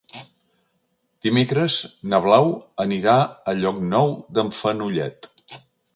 Dimecres 1.25 1.75
na 2.13 2.21
Blau 2.27 2.49
anirà 2.87 3.15
a 3.25 3.55
Llocnou 3.61 4.13
d'en 4.39 4.51
Fenollet. 4.63 5.29